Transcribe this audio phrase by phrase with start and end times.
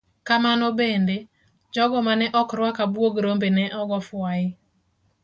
[0.27, 1.17] Kamano bende,
[1.73, 4.43] jogo mane ok ruak abuog rombe ne ogo fwai.